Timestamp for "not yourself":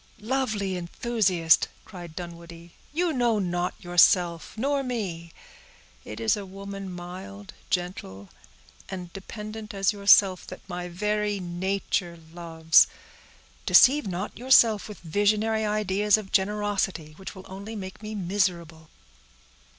3.37-4.57, 14.07-14.89